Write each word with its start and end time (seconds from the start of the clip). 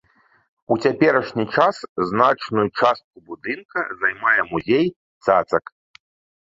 У 0.75 0.77
цяперашні 0.85 1.45
час 1.57 1.75
значную 2.13 2.65
частку 2.79 3.17
будынка 3.29 3.79
займае 4.01 4.41
музей 4.51 4.85
цацак. 5.29 5.65